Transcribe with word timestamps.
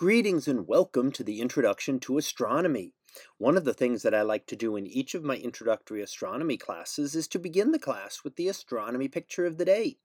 Greetings 0.00 0.46
and 0.46 0.62
welcome 0.68 1.10
to 1.10 1.24
the 1.24 1.40
Introduction 1.40 1.98
to 1.98 2.18
Astronomy. 2.18 2.92
One 3.36 3.56
of 3.56 3.64
the 3.64 3.74
things 3.74 4.02
that 4.04 4.14
I 4.14 4.22
like 4.22 4.46
to 4.46 4.54
do 4.54 4.76
in 4.76 4.86
each 4.86 5.12
of 5.16 5.24
my 5.24 5.34
introductory 5.38 6.00
astronomy 6.02 6.56
classes 6.56 7.16
is 7.16 7.26
to 7.26 7.36
begin 7.40 7.72
the 7.72 7.80
class 7.80 8.22
with 8.22 8.36
the 8.36 8.46
astronomy 8.46 9.08
picture 9.08 9.44
of 9.44 9.58
the 9.58 9.64
day 9.64 9.96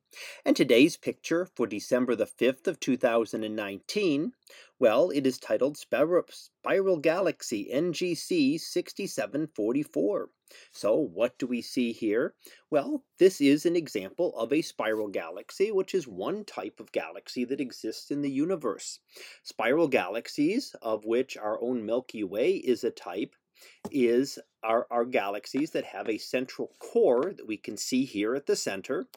And 0.45 0.55
today's 0.57 0.97
picture 0.97 1.45
for 1.55 1.65
December 1.65 2.15
the 2.17 2.25
5th 2.27 2.67
of 2.67 2.81
2019, 2.81 4.33
well, 4.79 5.11
it 5.11 5.25
is 5.25 5.37
titled 5.37 5.77
Spiral 5.77 6.97
Galaxy 6.99 7.69
NGC 7.73 8.59
6744. 8.59 10.29
So 10.71 10.93
what 10.95 11.37
do 11.39 11.47
we 11.47 11.61
see 11.63 11.91
here? 11.93 12.35
Well, 12.69 13.03
this 13.17 13.41
is 13.41 13.65
an 13.65 13.75
example 13.75 14.37
of 14.37 14.53
a 14.53 14.61
spiral 14.61 15.07
galaxy, 15.07 15.71
which 15.71 15.95
is 15.95 16.07
one 16.07 16.45
type 16.45 16.79
of 16.79 16.91
galaxy 16.91 17.43
that 17.45 17.59
exists 17.61 18.11
in 18.11 18.21
the 18.21 18.29
universe. 18.29 18.99
Spiral 19.41 19.87
galaxies, 19.87 20.75
of 20.81 21.05
which 21.05 21.35
our 21.37 21.59
own 21.61 21.85
Milky 21.87 22.23
Way 22.23 22.57
is 22.57 22.83
a 22.83 22.91
type, 22.91 23.35
is 23.91 24.37
our 24.61 24.85
are 24.91 25.05
galaxies 25.05 25.71
that 25.71 25.85
have 25.85 26.07
a 26.09 26.17
central 26.19 26.75
core 26.79 27.33
that 27.33 27.47
we 27.47 27.57
can 27.57 27.75
see 27.77 28.05
here 28.05 28.35
at 28.35 28.45
the 28.45 28.55
center. 28.55 29.07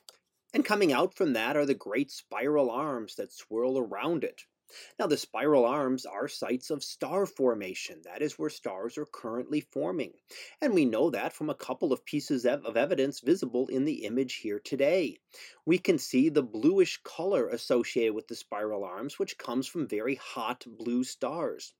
And 0.54 0.64
coming 0.64 0.90
out 0.92 1.12
from 1.14 1.32
that 1.34 1.54
are 1.56 1.66
the 1.66 1.74
great 1.74 2.10
spiral 2.10 2.70
arms 2.70 3.14
that 3.16 3.30
swirl 3.32 3.76
around 3.78 4.24
it. 4.24 4.46
Now, 4.98 5.06
the 5.06 5.16
spiral 5.16 5.64
arms 5.64 6.04
are 6.04 6.26
sites 6.26 6.70
of 6.70 6.82
star 6.82 7.24
formation. 7.24 8.02
That 8.02 8.20
is 8.20 8.36
where 8.36 8.50
stars 8.50 8.98
are 8.98 9.06
currently 9.06 9.60
forming. 9.60 10.14
And 10.60 10.74
we 10.74 10.84
know 10.84 11.08
that 11.08 11.32
from 11.32 11.48
a 11.48 11.54
couple 11.54 11.92
of 11.92 12.04
pieces 12.04 12.44
of 12.44 12.76
evidence 12.76 13.20
visible 13.20 13.68
in 13.68 13.84
the 13.84 14.04
image 14.04 14.38
here 14.38 14.58
today. 14.58 15.20
We 15.64 15.78
can 15.78 15.98
see 15.98 16.28
the 16.30 16.42
bluish 16.42 17.00
color 17.04 17.46
associated 17.46 18.14
with 18.14 18.26
the 18.26 18.34
spiral 18.34 18.82
arms, 18.82 19.20
which 19.20 19.38
comes 19.38 19.68
from 19.68 19.86
very 19.86 20.16
hot 20.16 20.64
blue 20.66 21.04
stars. 21.04 21.72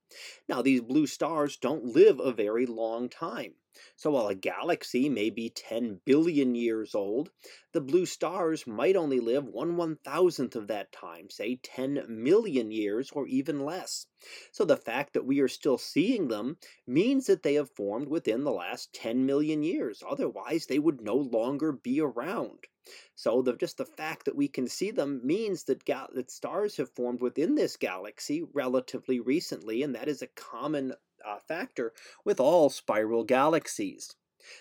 Now, 0.49 0.63
these 0.63 0.81
blue 0.81 1.09
stars 1.09 1.57
don't 1.57 1.87
live 1.87 2.21
a 2.21 2.31
very 2.33 2.67
long 2.67 3.09
time. 3.09 3.57
So 3.95 4.13
while 4.13 4.27
a 4.29 4.35
galaxy 4.35 5.11
may 5.11 5.29
be 5.29 5.51
10 5.51 6.01
billion 6.07 6.55
years 6.55 6.95
old, 6.95 7.31
the 7.73 7.81
blue 7.83 8.07
stars 8.07 8.67
might 8.67 8.97
only 8.97 9.21
live 9.21 9.45
1 9.47 9.77
1,000th 9.77 10.57
of 10.57 10.67
that 10.69 10.93
time, 10.93 11.29
say 11.29 11.57
10 11.57 12.07
million 12.09 12.71
years 12.71 13.11
or 13.11 13.29
even 13.29 13.61
less. 13.67 14.07
So 14.51 14.65
the 14.65 14.79
fact 14.79 15.13
that 15.13 15.27
we 15.27 15.41
are 15.41 15.47
still 15.49 15.77
seeing 15.77 16.29
them 16.29 16.57
means 16.87 17.27
that 17.27 17.43
they 17.43 17.53
have 17.53 17.69
formed 17.71 18.09
within 18.09 18.45
the 18.45 18.51
last 18.51 18.95
10 18.95 19.27
million 19.27 19.63
years. 19.63 20.03
Otherwise, 20.09 20.69
they 20.69 20.79
would 20.79 21.03
no 21.03 21.15
longer 21.17 21.71
be 21.71 22.01
around. 22.01 22.69
So 23.15 23.43
the, 23.43 23.53
just 23.57 23.77
the 23.77 23.85
fact 23.85 24.25
that 24.25 24.37
we 24.37 24.49
can 24.49 24.69
see 24.69 24.91
them 24.91 25.21
means 25.23 25.65
that, 25.65 25.85
that 25.85 26.31
stars 26.31 26.79
have 26.79 26.89
formed 26.95 27.21
within 27.21 27.57
this 27.57 27.77
galaxy 27.77 28.41
relatively 28.55 29.21
recently, 29.21 29.83
and 29.83 29.95
that 29.95 30.09
is 30.09 30.23
a 30.23 30.29
common 30.29 30.95
uh, 31.27 31.39
factor 31.49 31.93
with 32.25 32.39
all 32.41 32.69
spiral 32.71 33.25
galaxies. 33.25 34.15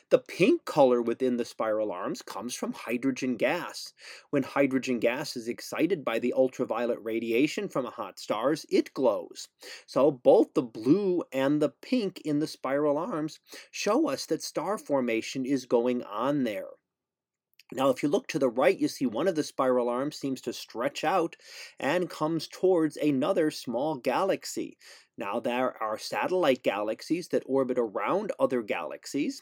The 0.09 0.17
pink 0.17 0.66
color 0.66 1.00
within 1.00 1.38
the 1.38 1.45
spiral 1.45 1.92
arms 1.92 2.23
comes 2.23 2.56
from 2.56 2.73
hydrogen 2.73 3.36
gas. 3.36 3.94
When 4.31 4.42
hydrogen 4.42 4.97
gas 5.00 5.38
is 5.38 5.47
excited 5.47 6.03
by 6.03 6.17
the 6.17 6.34
ultraviolet 6.34 6.97
radiation 7.03 7.70
from 7.70 7.86
a 7.86 7.92
hot 7.92 8.17
star, 8.17 8.56
it 8.72 8.94
glows. 8.95 9.47
So 9.86 10.09
both 10.09 10.56
the 10.56 10.64
blue 10.64 11.23
and 11.31 11.62
the 11.62 11.70
pink 11.70 12.20
in 12.22 12.39
the 12.39 12.47
spiral 12.47 12.97
arms 12.97 13.40
show 13.69 14.08
us 14.09 14.25
that 14.28 14.42
star 14.42 14.80
formation 14.80 15.45
is 15.45 15.67
going 15.67 16.02
on 16.03 16.45
there. 16.45 16.69
Now, 17.72 17.90
if 17.90 18.02
you 18.02 18.09
look 18.09 18.28
to 18.28 18.40
the 18.40 18.50
right, 18.50 18.78
you 18.78 18.88
see 18.88 19.06
one 19.08 19.28
of 19.28 19.36
the 19.36 19.44
spiral 19.44 19.88
arms 19.90 20.16
seems 20.16 20.42
to 20.42 20.53
stretch 20.53 21.03
out 21.03 21.36
and 21.80 22.09
comes 22.09 22.47
towards 22.47 22.95
another 22.97 23.50
small 23.52 23.97
galaxy. 23.97 24.78
Now, 25.18 25.40
there 25.40 25.81
are 25.81 25.98
satellite 25.98 26.62
galaxies 26.62 27.30
that 27.30 27.44
orbit 27.46 27.80
around 27.80 28.34
other 28.38 28.62
galaxies, 28.62 29.42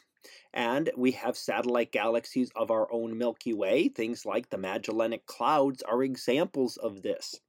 and 0.52 0.88
we 0.96 1.10
have 1.12 1.36
satellite 1.36 1.90
galaxies 1.90 2.52
of 2.54 2.70
our 2.70 2.90
own 2.92 3.18
Milky 3.18 3.52
Way. 3.52 3.88
Things 3.88 4.24
like 4.24 4.50
the 4.50 4.56
Magellanic 4.58 5.26
Clouds 5.26 5.82
are 5.82 6.04
examples 6.04 6.76
of 6.76 7.02
this. 7.02 7.40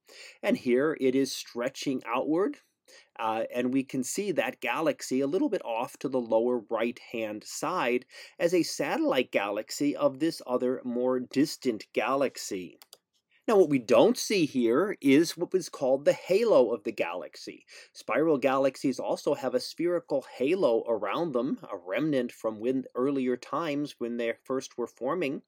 And 0.42 0.58
here 0.58 0.98
it 1.00 1.14
is 1.14 1.32
stretching 1.36 2.02
outward, 2.04 2.58
uh, 3.20 3.44
and 3.54 3.72
we 3.72 3.84
can 3.84 4.04
see 4.04 4.32
that 4.32 4.60
galaxy 4.60 5.20
a 5.22 5.28
little 5.28 5.50
bit 5.50 5.64
off 5.64 5.96
to 6.00 6.10
the 6.10 6.20
lower 6.20 6.64
right 6.68 6.98
hand 7.12 7.44
side 7.44 8.08
as 8.40 8.56
a 8.56 8.64
satellite 8.64 9.30
galaxy 9.30 9.96
of 9.96 10.18
this 10.18 10.42
other 10.48 10.82
more 10.84 11.20
distant 11.20 11.86
galaxy. 11.94 12.80
Now, 13.48 13.58
what 13.58 13.70
we 13.70 13.78
don't 13.78 14.18
see 14.18 14.48
here 14.48 14.98
is 15.02 15.38
what 15.38 15.54
was 15.54 15.70
called 15.70 16.04
the 16.06 16.14
halo 16.14 16.74
of 16.74 16.82
the 16.84 16.92
galaxy. 16.92 17.64
Spiral 17.94 18.40
galaxies 18.40 19.00
also 19.00 19.36
have 19.36 19.54
a 19.54 19.60
spherical 19.60 20.24
halo 20.38 20.84
around 20.88 21.34
them, 21.34 21.60
a 21.70 21.78
remnant 21.78 22.32
from 22.32 22.60
when, 22.60 22.86
earlier 22.96 23.38
times 23.38 24.00
when 24.00 24.18
they 24.18 24.34
first 24.44 24.80
were 24.80 24.88
forming. 24.88 25.44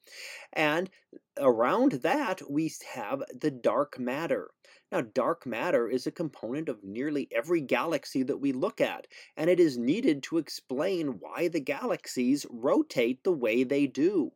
And 0.53 0.91
around 1.40 1.92
that, 2.03 2.50
we 2.50 2.72
have 2.94 3.24
the 3.34 3.52
dark 3.52 4.00
matter. 4.00 4.50
Now, 4.92 5.02
dark 5.02 5.46
matter 5.46 5.88
is 5.90 6.08
a 6.08 6.12
component 6.12 6.68
of 6.70 6.84
nearly 6.84 7.28
every 7.31 7.59
galaxy 7.62 8.24
that 8.24 8.38
we 8.40 8.52
look 8.53 8.80
at, 8.81 9.06
and 9.36 9.48
it 9.50 9.59
is 9.59 9.78
needed 9.78 10.24
to 10.24 10.38
explain 10.40 11.20
why 11.20 11.48
the 11.50 11.59
galaxies 11.59 12.46
rotate 12.50 13.24
the 13.24 13.34
way 13.34 13.64
they 13.64 13.86
do. 13.86 14.31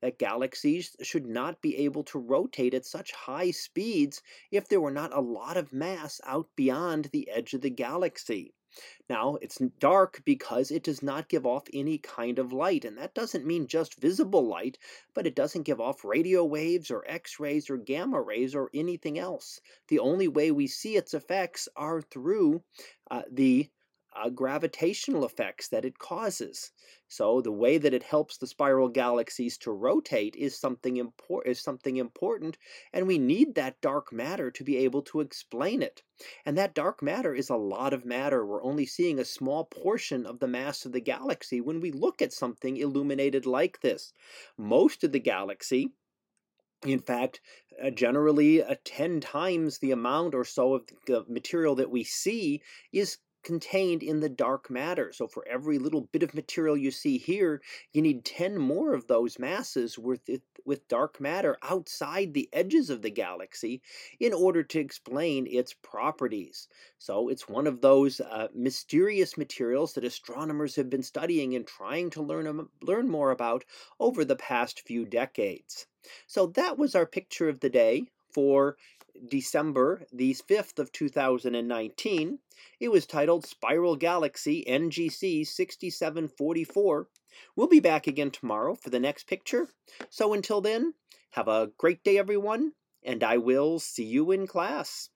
That 0.00 0.18
galaxies 0.18 0.94
should 1.02 1.26
not 1.26 1.60
be 1.60 1.76
able 1.78 2.04
to 2.04 2.18
rotate 2.20 2.72
at 2.74 2.86
such 2.86 3.12
high 3.12 3.50
speeds 3.50 4.22
if 4.52 4.66
there 4.68 4.80
were 4.80 4.90
not 4.92 5.12
a 5.14 5.20
lot 5.20 5.56
of 5.58 5.72
mass 5.74 6.20
out 6.24 6.48
beyond 6.56 7.10
the 7.12 7.28
edge 7.30 7.52
of 7.52 7.60
the 7.62 7.68
galaxy. 7.70 8.54
Now, 9.08 9.36
it's 9.40 9.56
dark 9.56 10.20
because 10.26 10.70
it 10.70 10.82
does 10.82 11.02
not 11.02 11.30
give 11.30 11.46
off 11.46 11.64
any 11.72 11.96
kind 11.96 12.38
of 12.38 12.52
light, 12.52 12.84
and 12.84 12.98
that 12.98 13.14
doesn't 13.14 13.46
mean 13.46 13.68
just 13.68 13.94
visible 13.94 14.42
light, 14.46 14.76
but 15.14 15.26
it 15.26 15.34
doesn't 15.34 15.62
give 15.62 15.80
off 15.80 16.04
radio 16.04 16.44
waves 16.44 16.90
or 16.90 17.02
X 17.08 17.40
rays 17.40 17.70
or 17.70 17.78
gamma 17.78 18.20
rays 18.20 18.54
or 18.54 18.68
anything 18.74 19.18
else. 19.18 19.62
The 19.88 19.98
only 20.00 20.28
way 20.28 20.50
we 20.50 20.66
see 20.66 20.94
its 20.94 21.14
effects 21.14 21.70
are 21.74 22.02
through 22.02 22.64
uh, 23.10 23.22
the 23.30 23.70
uh, 24.16 24.28
gravitational 24.30 25.24
effects 25.24 25.68
that 25.68 25.84
it 25.84 25.98
causes. 25.98 26.70
So 27.08 27.40
the 27.40 27.52
way 27.52 27.78
that 27.78 27.92
it 27.94 28.02
helps 28.02 28.36
the 28.38 28.46
spiral 28.46 28.88
galaxies 28.88 29.58
to 29.58 29.70
rotate 29.70 30.34
is 30.36 30.58
something 30.58 30.96
important 30.96 31.50
is 31.50 31.60
something 31.60 31.96
important 31.98 32.56
and 32.92 33.06
we 33.06 33.18
need 33.18 33.54
that 33.54 33.80
dark 33.80 34.12
matter 34.12 34.50
to 34.50 34.64
be 34.64 34.78
able 34.78 35.02
to 35.02 35.20
explain 35.20 35.82
it. 35.82 36.02
And 36.44 36.56
that 36.56 36.74
dark 36.74 37.02
matter 37.02 37.34
is 37.34 37.50
a 37.50 37.56
lot 37.56 37.92
of 37.92 38.04
matter. 38.04 38.44
We're 38.44 38.64
only 38.64 38.86
seeing 38.86 39.18
a 39.18 39.24
small 39.24 39.64
portion 39.64 40.24
of 40.26 40.40
the 40.40 40.48
mass 40.48 40.84
of 40.84 40.92
the 40.92 41.00
galaxy 41.00 41.60
when 41.60 41.80
we 41.80 41.92
look 41.92 42.22
at 42.22 42.32
something 42.32 42.76
illuminated 42.76 43.44
like 43.46 43.80
this. 43.80 44.12
Most 44.56 45.04
of 45.04 45.12
the 45.12 45.20
galaxy 45.20 45.92
in 46.84 46.98
fact, 47.00 47.40
uh, 47.82 47.88
generally 47.90 48.62
uh, 48.62 48.74
10 48.84 49.20
times 49.20 49.78
the 49.78 49.92
amount 49.92 50.34
or 50.34 50.44
so 50.44 50.74
of 50.74 50.82
the 51.06 51.24
material 51.26 51.74
that 51.74 51.90
we 51.90 52.04
see 52.04 52.62
is 52.92 53.16
contained 53.46 54.02
in 54.02 54.18
the 54.18 54.28
dark 54.28 54.68
matter. 54.68 55.12
So 55.12 55.28
for 55.28 55.46
every 55.46 55.78
little 55.78 56.00
bit 56.00 56.24
of 56.24 56.34
material 56.34 56.76
you 56.76 56.90
see 56.90 57.16
here, 57.16 57.62
you 57.92 58.02
need 58.02 58.24
10 58.24 58.58
more 58.58 58.92
of 58.92 59.06
those 59.06 59.38
masses 59.38 59.96
with, 59.96 60.22
with 60.64 60.88
dark 60.88 61.20
matter 61.20 61.56
outside 61.62 62.34
the 62.34 62.48
edges 62.52 62.90
of 62.90 63.02
the 63.02 63.10
galaxy 63.10 63.82
in 64.18 64.32
order 64.32 64.64
to 64.64 64.80
explain 64.80 65.46
its 65.46 65.72
properties. 65.72 66.66
So 66.98 67.28
it's 67.28 67.48
one 67.48 67.68
of 67.68 67.80
those 67.82 68.20
uh, 68.20 68.48
mysterious 68.52 69.38
materials 69.38 69.92
that 69.92 70.02
astronomers 70.04 70.74
have 70.74 70.90
been 70.90 71.04
studying 71.04 71.54
and 71.54 71.64
trying 71.64 72.10
to 72.10 72.22
learn, 72.22 72.66
learn 72.82 73.08
more 73.08 73.30
about 73.30 73.62
over 74.00 74.24
the 74.24 74.34
past 74.34 74.80
few 74.84 75.04
decades. 75.04 75.86
So 76.26 76.48
that 76.56 76.76
was 76.76 76.96
our 76.96 77.06
picture 77.06 77.48
of 77.48 77.60
the 77.60 77.70
day 77.70 78.06
for 78.36 78.76
December 79.30 80.04
the 80.12 80.34
5th 80.34 80.78
of 80.78 80.92
2019. 80.92 82.38
It 82.78 82.90
was 82.92 83.06
titled 83.06 83.46
Spiral 83.46 83.96
Galaxy 83.96 84.62
NGC 84.68 85.46
6744. 85.46 87.08
We'll 87.56 87.66
be 87.66 87.80
back 87.80 88.06
again 88.06 88.30
tomorrow 88.30 88.74
for 88.74 88.90
the 88.90 89.00
next 89.00 89.26
picture. 89.26 89.68
So 90.10 90.34
until 90.34 90.60
then, 90.60 90.92
have 91.30 91.48
a 91.48 91.70
great 91.78 92.04
day, 92.04 92.18
everyone, 92.18 92.72
and 93.02 93.24
I 93.24 93.38
will 93.38 93.78
see 93.78 94.04
you 94.04 94.30
in 94.30 94.46
class. 94.46 95.08